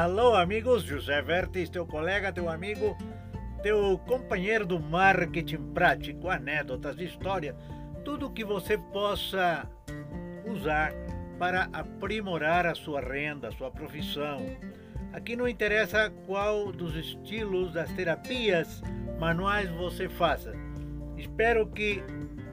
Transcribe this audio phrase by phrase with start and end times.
[0.00, 2.96] Alô, amigos, José Vertes, teu colega, teu amigo,
[3.62, 7.54] teu companheiro do marketing prático, anedotas, história,
[8.02, 9.68] tudo que você possa
[10.46, 10.94] usar
[11.38, 14.38] para aprimorar a sua renda, a sua profissão.
[15.12, 18.80] Aqui não interessa qual dos estilos das terapias
[19.18, 20.54] manuais você faça.
[21.18, 22.02] Espero que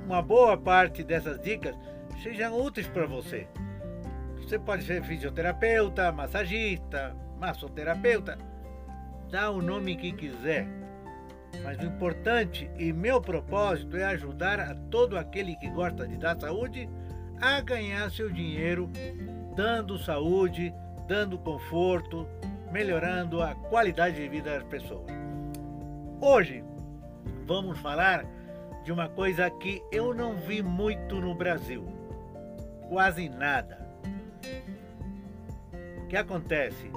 [0.05, 1.77] uma boa parte dessas dicas
[2.21, 3.47] sejam úteis para você.
[4.35, 8.37] Você pode ser fisioterapeuta, massagista, massoterapeuta,
[9.29, 10.67] dá o nome que quiser.
[11.63, 16.39] Mas o importante e meu propósito é ajudar a todo aquele que gosta de dar
[16.39, 16.89] saúde
[17.41, 18.89] a ganhar seu dinheiro,
[19.55, 20.73] dando saúde,
[21.07, 22.27] dando conforto,
[22.71, 25.07] melhorando a qualidade de vida das pessoas.
[26.19, 26.63] Hoje
[27.45, 28.25] vamos falar
[28.83, 31.85] de uma coisa que eu não vi muito no Brasil,
[32.89, 33.87] quase nada.
[36.03, 36.89] O que acontece?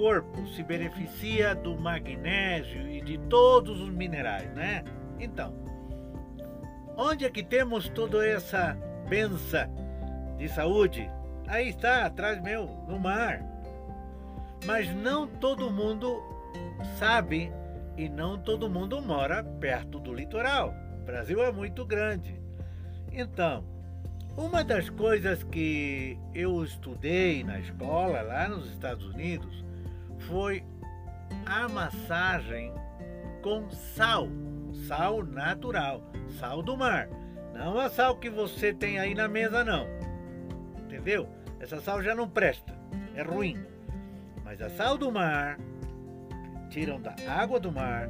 [0.00, 4.82] Corpo se beneficia do magnésio e de todos os minerais, né?
[5.18, 5.52] Então,
[6.96, 8.78] onde é que temos toda essa
[9.10, 9.68] benção
[10.38, 11.06] de saúde?
[11.46, 13.44] Aí está, atrás meu, no mar.
[14.64, 16.22] Mas não todo mundo
[16.98, 17.52] sabe
[17.94, 20.74] e não todo mundo mora perto do litoral.
[21.02, 22.40] O Brasil é muito grande.
[23.12, 23.62] Então,
[24.34, 29.68] uma das coisas que eu estudei na escola lá nos Estados Unidos
[30.20, 30.62] foi
[31.46, 32.72] a massagem
[33.42, 34.28] com sal,
[34.86, 36.02] sal natural,
[36.38, 37.08] sal do mar.
[37.54, 39.86] Não a sal que você tem aí na mesa, não.
[40.84, 41.28] Entendeu?
[41.58, 42.74] Essa sal já não presta,
[43.14, 43.58] é ruim.
[44.44, 45.58] Mas a sal do mar,
[46.70, 48.08] tiram da água do mar,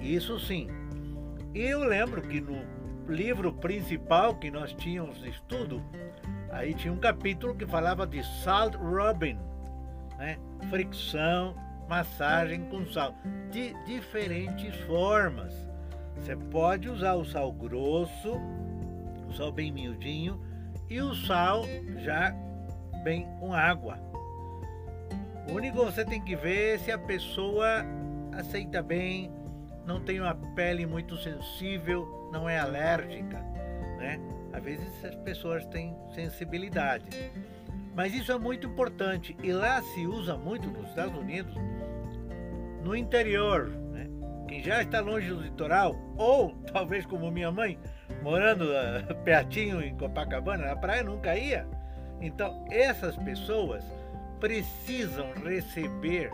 [0.00, 0.68] isso sim.
[1.54, 2.64] E eu lembro que no
[3.06, 5.82] livro principal que nós tínhamos de estudo,
[6.50, 9.38] aí tinha um capítulo que falava de salt rubbing,
[10.18, 10.38] né?
[10.68, 11.54] Fricção,
[11.88, 13.14] massagem com sal,
[13.50, 15.52] de diferentes formas.
[16.16, 18.40] Você pode usar o sal grosso,
[19.28, 20.40] o sal bem miudinho,
[20.88, 21.64] e o sal
[21.98, 22.34] já
[23.02, 23.98] bem com água.
[25.48, 27.84] O único que você tem que ver é se a pessoa
[28.32, 29.30] aceita bem,
[29.86, 33.38] não tem uma pele muito sensível, não é alérgica,
[33.98, 34.20] né?
[34.52, 37.06] Às vezes as pessoas têm sensibilidade.
[37.94, 41.54] Mas isso é muito importante e lá se usa muito nos Estados Unidos,
[42.82, 44.08] no interior, né?
[44.48, 47.78] Quem já está longe do litoral, ou talvez como minha mãe,
[48.22, 51.66] morando uh, pertinho em Copacabana, na praia nunca ia.
[52.20, 53.84] Então, essas pessoas
[54.40, 56.30] precisam receber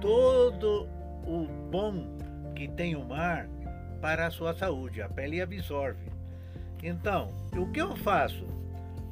[0.00, 0.88] todo
[1.26, 2.16] o bom
[2.54, 3.48] que tem o mar
[4.00, 5.02] para a sua saúde.
[5.02, 6.10] A pele absorve.
[6.82, 8.55] Então, o que eu faço?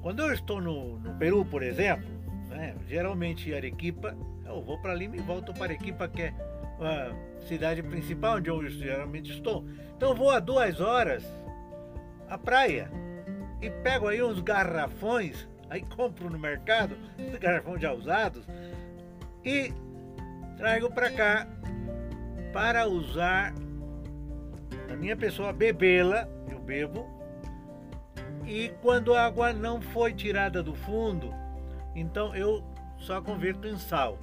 [0.04, 2.06] Quando eu estou no, no Peru, por exemplo,
[2.48, 6.34] né, geralmente Arequipa, eu vou para Lima e volto para Arequipa, que é
[6.78, 9.65] a cidade principal onde eu geralmente estou.
[9.97, 11.25] Então eu vou a duas horas
[12.28, 12.91] à praia
[13.60, 16.97] e pego aí uns garrafões Aí compro no mercado,
[17.41, 18.47] garrafão já usados,
[19.44, 19.72] e
[20.56, 21.47] trago para cá
[22.53, 23.53] para usar
[24.88, 27.04] a minha pessoa bebê-la, eu bebo,
[28.47, 31.32] e quando a água não foi tirada do fundo,
[31.94, 32.62] então eu
[32.99, 34.19] só converto em sal.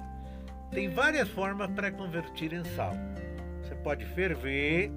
[0.70, 2.94] Tem várias formas para convertir em sal.
[3.62, 4.90] Você pode ferver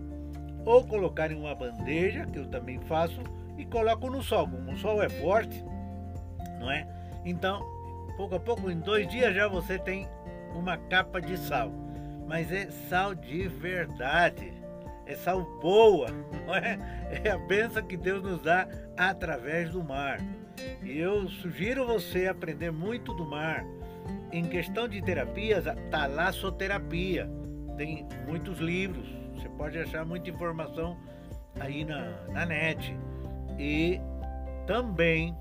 [0.65, 3.21] ou colocar em uma bandeja, que eu também faço,
[3.57, 4.47] e coloco no sol.
[4.47, 5.63] Como o sol é forte,
[6.59, 6.87] não é?
[7.23, 7.61] Então,
[8.17, 10.07] pouco a pouco, em dois dias já você tem
[10.53, 11.71] uma capa de sal.
[12.27, 14.53] Mas é sal de verdade.
[15.05, 15.15] É
[15.61, 16.07] boa,
[16.45, 16.79] não é?
[17.23, 18.67] É a benção que Deus nos dá
[18.97, 20.19] através do mar.
[20.83, 23.63] E eu sugiro você aprender muito do mar.
[24.31, 27.29] Em questão de terapias, a talassoterapia.
[27.77, 29.07] Tem muitos livros.
[29.35, 30.97] Você pode achar muita informação
[31.59, 32.97] aí na, na net.
[33.59, 33.99] E
[34.65, 35.35] também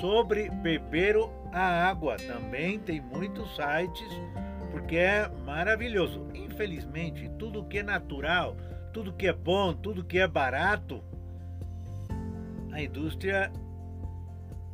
[0.00, 1.16] sobre beber
[1.52, 2.16] a água.
[2.16, 4.08] Também tem muitos sites,
[4.70, 6.26] porque é maravilhoso.
[6.34, 8.56] Infelizmente, tudo que é natural,
[8.92, 11.02] tudo que é bom, tudo que é barato,
[12.72, 13.52] a indústria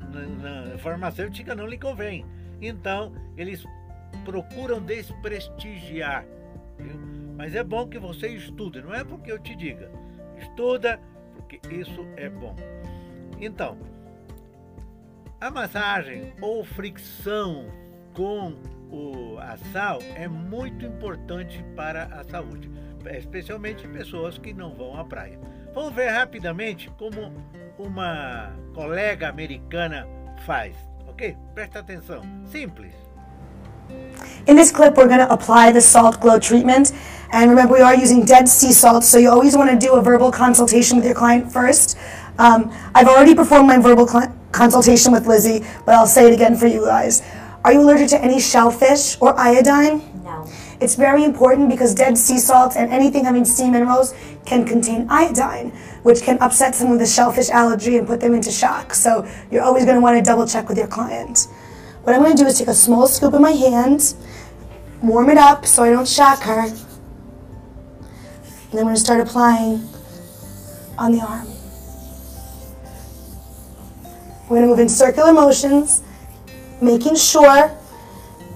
[0.00, 2.24] na, farmacêutica não lhe convém.
[2.60, 3.64] Então, eles
[4.24, 6.24] procuram desprestigiar.
[6.78, 6.96] Viu?
[7.36, 9.90] Mas é bom que você estude, não é porque eu te diga.
[10.38, 11.00] Estuda,
[11.34, 12.56] porque isso é bom.
[13.38, 13.76] Então,
[15.40, 17.66] a massagem ou fricção
[18.14, 18.54] com
[18.90, 22.70] o, a sal é muito importante para a saúde,
[23.08, 25.38] especialmente pessoas que não vão à praia.
[25.74, 27.32] Vamos ver rapidamente como
[27.78, 30.06] uma colega americana
[30.46, 30.74] faz,
[31.08, 31.36] ok?
[31.54, 32.92] Presta atenção, simples.
[34.46, 36.92] In this clip, we're going to apply the salt glow treatment.
[37.32, 40.02] And remember, we are using dead sea salt, so you always want to do a
[40.02, 41.98] verbal consultation with your client first.
[42.38, 44.06] Um, I've already performed my verbal
[44.52, 47.22] consultation with Lizzie, but I'll say it again for you guys.
[47.64, 50.00] Are you allergic to any shellfish or iodine?
[50.78, 54.14] It's very important because dead sea salt and anything having sea minerals
[54.44, 55.70] can contain iodine,
[56.02, 58.92] which can upset some of the shellfish allergy and put them into shock.
[58.92, 61.48] So you're always going to want to double check with your client.
[62.02, 64.14] What I'm going to do is take a small scoop in my hand,
[65.02, 66.76] warm it up so I don't shock her, and
[68.70, 69.88] then I'm going to start applying
[70.98, 71.48] on the arm.
[74.48, 76.02] We're going to move in circular motions,
[76.80, 77.76] making sure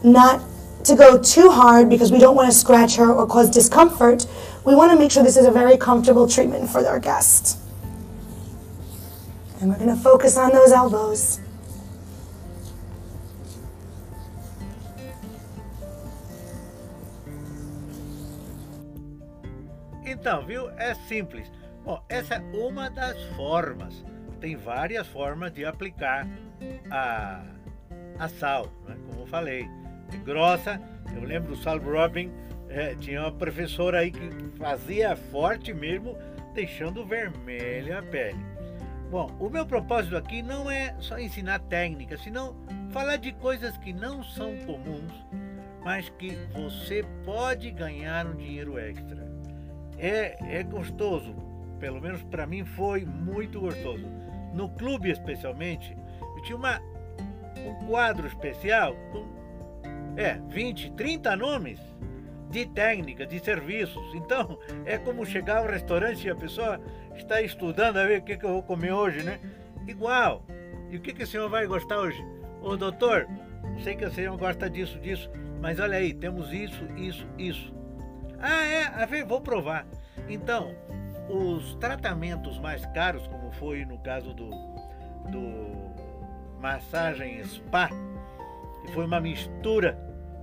[0.04, 0.40] not
[0.84, 4.26] to go too hard because we don't want to scratch her or cause discomfort.
[4.64, 7.58] We want to make sure this is a very comfortable treatment for our guest.
[9.60, 11.40] And we're going to focus on those elbows.
[20.04, 20.70] Então, viu?
[20.76, 21.50] É simples.
[21.84, 24.04] Bom, essa é uma das formas.
[24.40, 26.26] Tem várias formas de aplicar
[26.90, 27.42] a,
[28.18, 28.96] a sal, né?
[29.08, 29.79] como eu falei.
[30.18, 30.80] Grossa,
[31.14, 32.30] eu lembro do Sal Robin,
[32.68, 36.16] é, tinha uma professora aí que fazia forte mesmo,
[36.54, 38.38] deixando vermelha a pele.
[39.10, 42.54] Bom, o meu propósito aqui não é só ensinar técnica, senão
[42.92, 45.12] falar de coisas que não são comuns,
[45.82, 49.28] mas que você pode ganhar um dinheiro extra.
[49.98, 51.34] É, é gostoso,
[51.80, 54.06] pelo menos para mim foi muito gostoso.
[54.54, 55.96] No clube, especialmente,
[56.36, 56.80] eu tinha uma,
[57.58, 59.39] um quadro especial com
[60.16, 61.80] é, 20, 30 nomes
[62.50, 64.14] de técnicas, de serviços.
[64.14, 66.80] Então, é como chegar ao restaurante e a pessoa
[67.14, 69.38] está estudando a ver o que, que eu vou comer hoje, né?
[69.86, 70.44] Igual.
[70.90, 72.22] E o que, que o senhor vai gostar hoje?
[72.60, 73.28] Ô doutor,
[73.82, 75.30] sei que o senhor gosta disso, disso,
[75.60, 77.72] mas olha aí, temos isso, isso, isso.
[78.40, 78.84] Ah, é?
[78.86, 79.86] A ver, vou provar.
[80.28, 80.74] Então,
[81.28, 84.50] os tratamentos mais caros, como foi no caso do,
[85.30, 87.88] do massagem spa,
[88.90, 89.98] foi uma mistura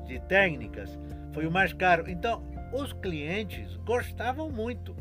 [0.05, 0.97] de técnicas,
[1.33, 2.09] foi o mais caro.
[2.09, 4.95] Então, os clientes gostavam muito,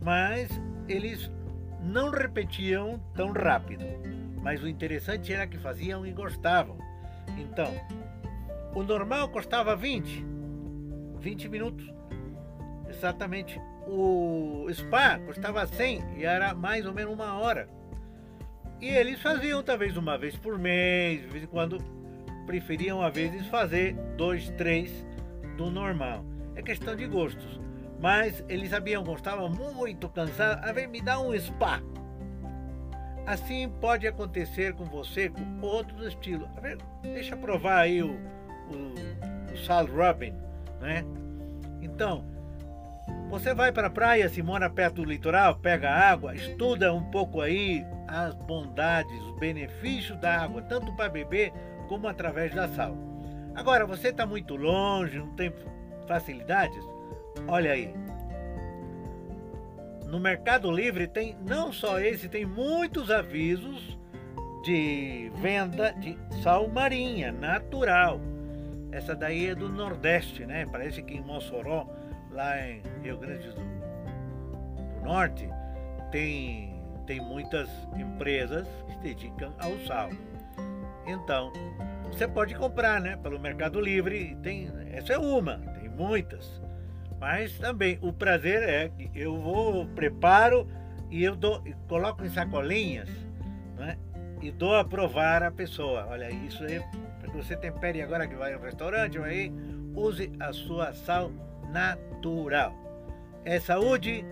[0.00, 0.48] mas
[0.88, 1.30] eles
[1.80, 3.84] não repetiam tão rápido.
[4.42, 6.76] Mas o interessante era que faziam e gostavam.
[7.38, 7.72] Então,
[8.74, 10.24] o normal custava 20,
[11.18, 11.92] 20 minutos.
[12.88, 13.60] Exatamente.
[13.86, 17.68] O spa custava 100 e era mais ou menos uma hora.
[18.80, 21.78] E eles faziam talvez uma vez por mês, de vez em quando
[22.44, 24.90] preferiam às vezes fazer dois, três
[25.56, 26.24] do normal.
[26.54, 27.60] É questão de gostos.
[28.00, 29.10] Mas eles sabiam que
[29.48, 30.62] muito cansados.
[30.68, 31.80] A ver, me dá um spa.
[33.26, 36.48] Assim pode acontecer com você com outros estilos.
[36.56, 40.34] A ver, deixa eu provar aí o, o, o Sal Robin,
[40.80, 41.02] né?
[41.80, 42.24] Então,
[43.30, 47.40] você vai para a praia, se mora perto do litoral, pega água, estuda um pouco
[47.40, 51.52] aí as bondades, os benefícios da água, tanto para beber
[51.84, 52.96] como através da sal.
[53.54, 55.52] Agora, você está muito longe, não tem
[56.06, 56.84] facilidades?
[57.46, 57.94] Olha aí.
[60.06, 63.98] No Mercado Livre tem não só esse, tem muitos avisos
[64.64, 68.20] de venda de sal marinha natural.
[68.90, 70.66] Essa daí é do Nordeste, né?
[70.70, 71.86] Parece que em Mossoró,
[72.30, 75.48] lá em Rio Grande do, do Norte,
[76.10, 80.10] tem, tem muitas empresas que se dedicam ao sal.
[81.06, 81.52] Então,
[82.10, 83.16] você pode comprar, né?
[83.16, 84.36] Pelo Mercado Livre.
[84.42, 86.62] Tem, essa é uma, tem muitas.
[87.20, 90.68] Mas também o prazer é que eu vou, preparo
[91.10, 93.08] e eu dou, coloco em sacolinhas,
[93.76, 93.96] né?
[94.42, 96.06] E dou a provar a pessoa.
[96.10, 96.82] Olha, isso aí,
[97.32, 99.52] você tempere agora que vai ao restaurante, aí,
[99.94, 101.30] use a sua sal
[101.72, 102.72] natural.
[103.44, 104.24] É saúde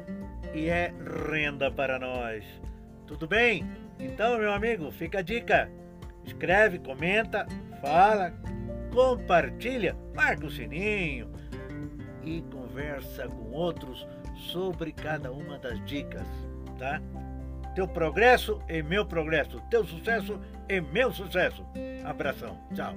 [0.55, 0.93] e é
[1.31, 2.45] renda para nós.
[3.07, 3.67] Tudo bem?
[3.99, 5.71] Então, meu amigo, fica a dica.
[6.25, 7.47] Escreve, comenta,
[7.81, 8.33] fala,
[8.93, 11.31] compartilha, marca o sininho
[12.25, 16.27] e conversa com outros sobre cada uma das dicas,
[16.79, 17.01] tá?
[17.75, 20.39] Teu progresso é meu progresso, teu sucesso
[20.69, 21.65] é meu sucesso.
[22.05, 22.95] Abração, tchau.